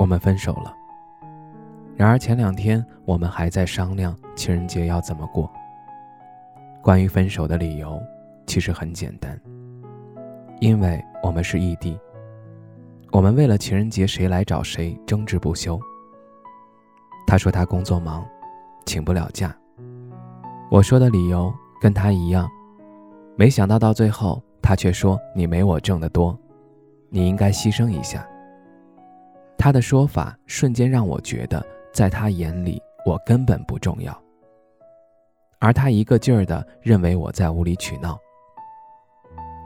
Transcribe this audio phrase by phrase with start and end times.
[0.00, 0.74] 我们分手了。
[1.94, 5.52] 然而前两天我们还在商量情人节要怎么过。
[6.82, 8.00] 关于分手的理由，
[8.46, 9.38] 其实很简单，
[10.58, 12.00] 因为我们是异地。
[13.12, 15.78] 我们为了情人节谁来找谁争执不休。
[17.26, 18.26] 他说他工作忙，
[18.86, 19.54] 请不了假。
[20.70, 22.48] 我说的理由跟他一样，
[23.36, 26.34] 没想到到最后他却说你没我挣得多，
[27.10, 28.26] 你应该牺牲一下。
[29.62, 34.18] 他的说法瞬间让我觉得，在他眼里我根本不重要，
[35.58, 38.18] 而他一个劲儿的认为我在无理取闹。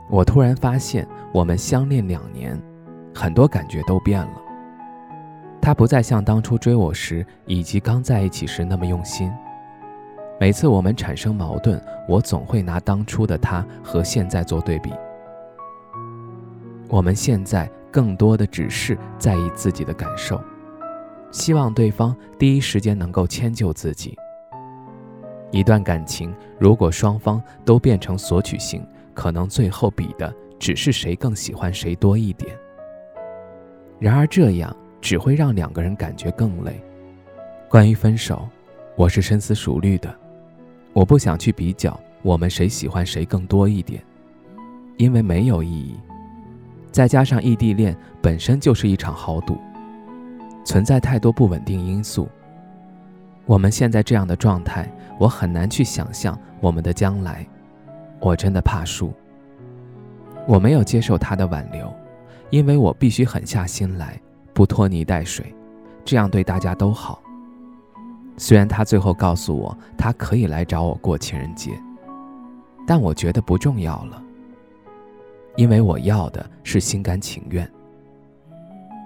[0.09, 2.61] 我突然发现，我们相恋两年，
[3.13, 4.41] 很多感觉都变了。
[5.61, 9.31] 他不再像当初追我时以及刚在一起时那么用心。
[10.41, 14.91] 每次我们产生矛盾，我总会拿当初的他和现在做对比。
[16.89, 17.71] 我们现在。
[17.95, 20.43] 更多的只是在意自己的感受，
[21.31, 24.17] 希望对方第一时间能够迁就自己。
[25.49, 32.53] 一段感情如果双方都变成索取型，可能最后比的只是谁更喜欢谁多一点。
[33.97, 36.83] 然而这样只会让两个人感觉更累。
[37.69, 38.45] 关于分手，
[38.97, 40.13] 我是深思熟虑的，
[40.91, 44.03] 我不想去比较我们谁喜欢谁更多一点，
[44.97, 45.97] 因为没有意义。
[46.95, 49.57] 再加上异地恋本身就是一场豪赌，
[50.63, 52.25] 存在太多不稳定因素。
[53.45, 54.89] 我们现在这样的状态，
[55.19, 57.45] 我很难去想象我们的将来。
[58.21, 59.11] 我真的怕输。
[60.47, 61.93] 我没有接受他的挽留，
[62.49, 64.17] 因为我必须狠下心来，
[64.53, 65.53] 不拖泥带水，
[66.05, 67.21] 这样对大家都好。
[68.37, 71.71] 虽然他最后告诉我他可以来找我过情人节，
[72.87, 74.21] 但我觉得不重要了。
[75.55, 77.69] 因为我要的是心甘情愿。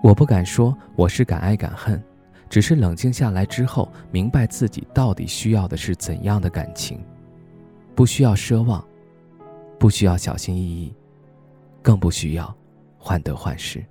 [0.02, 2.02] 我不敢说我是敢爱敢恨，
[2.50, 7.04] 只是冷静下来之后，明白自己到底需要的是怎样的感情，
[7.96, 8.84] 不需要奢望，
[9.78, 10.94] 不需要小心翼翼，
[11.82, 12.56] 更不需要
[12.98, 13.84] 患得患失。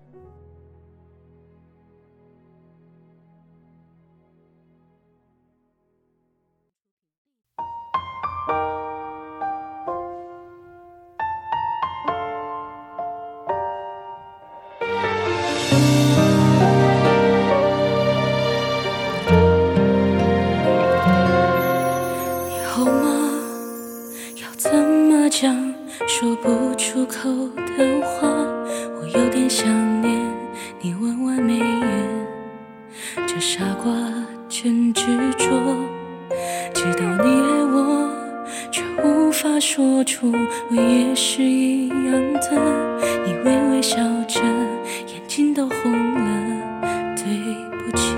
[26.21, 28.29] 说不出口的话，
[29.01, 29.69] 我有点想
[30.03, 30.21] 念
[30.81, 32.27] 你弯弯眉眼，
[33.25, 33.93] 这傻瓜
[34.49, 35.03] 真执
[35.39, 35.47] 着，
[36.75, 38.11] 知道你爱我，
[38.73, 40.33] 却无法说出
[40.71, 42.51] 我也是一样的。
[43.25, 44.41] 你微微笑着，
[45.07, 47.25] 眼睛都红了，对
[47.71, 48.17] 不起，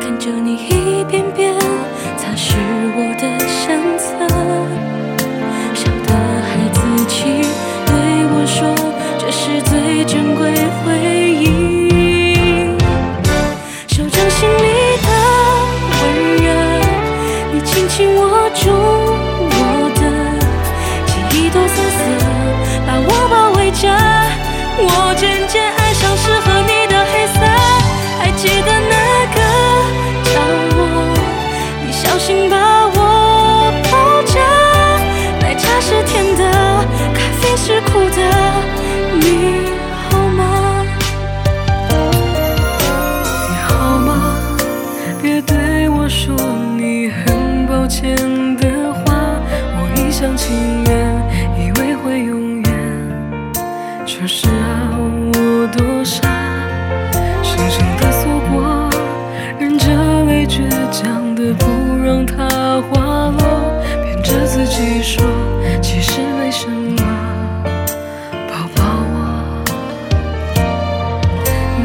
[0.00, 1.52] 看着你一遍遍
[2.16, 2.56] 擦拭
[2.96, 4.25] 我的相册。
[23.84, 27.40] 我渐渐爱上适合你的黑色，
[28.18, 29.38] 还记得那个
[30.24, 30.40] 角
[30.74, 30.78] 落，
[31.84, 34.34] 你小心把我抱着。
[35.42, 36.42] 奶茶是甜的，
[37.12, 38.18] 咖啡是苦的，
[39.20, 39.68] 你
[40.08, 40.40] 好吗？
[43.50, 44.10] 你好吗？
[45.20, 46.34] 别对我说
[46.78, 48.16] 你很抱歉
[48.56, 49.12] 的话，
[49.76, 50.65] 我一厢情
[64.76, 65.24] 细说
[65.80, 67.02] 其实没什么，
[68.46, 68.84] 抱抱
[69.14, 69.64] 我。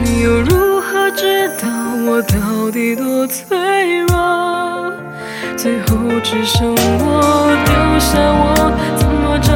[0.03, 1.69] 你又如何知道
[2.05, 4.91] 我到底多脆弱？
[5.55, 9.53] 最后只剩我，丢下我，怎么找